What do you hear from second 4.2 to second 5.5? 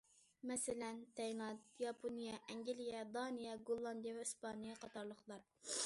ئىسپانىيە قاتارلىقلار.